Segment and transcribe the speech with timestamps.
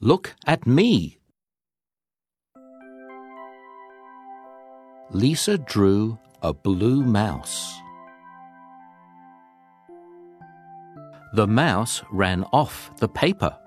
[0.00, 1.18] Look at me.
[5.10, 7.74] Lisa drew a blue mouse.
[11.34, 13.58] The mouse ran off the paper.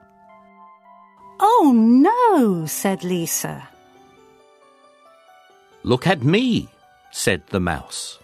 [1.41, 3.67] Oh no, said Lisa.
[5.83, 6.69] Look at me,
[7.11, 8.19] said the mouse.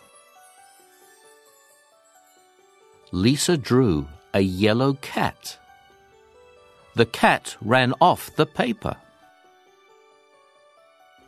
[3.12, 5.58] Lisa drew a yellow cat.
[6.98, 8.96] The cat ran off the paper.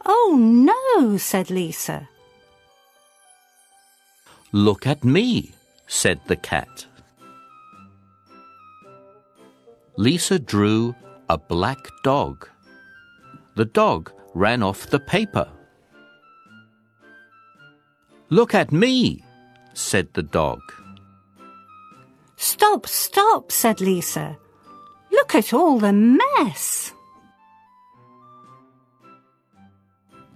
[0.03, 2.09] Oh no, said Lisa.
[4.51, 5.51] Look at me,
[5.85, 6.87] said the cat.
[9.95, 10.95] Lisa drew
[11.29, 12.49] a black dog.
[13.53, 15.47] The dog ran off the paper.
[18.31, 19.23] Look at me,
[19.75, 20.61] said the dog.
[22.37, 24.39] Stop, stop, said Lisa.
[25.11, 26.93] Look at all the mess.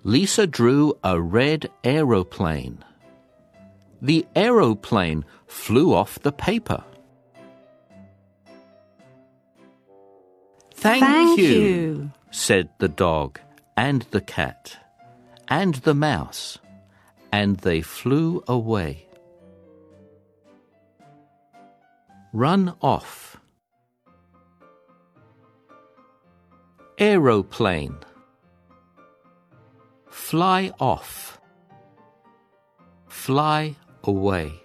[0.04, 2.84] Lisa drew a red aeroplane.
[4.02, 6.84] The aeroplane flew off the paper.
[10.74, 12.12] Thank, Thank you, you.
[12.32, 13.40] said the dog
[13.78, 14.78] and the cat
[15.48, 16.60] and the mouse,
[17.32, 19.08] and they flew away.
[22.34, 23.38] Run off.
[27.00, 27.98] Aeroplane.
[30.10, 31.40] Fly off.
[33.08, 34.63] Fly away.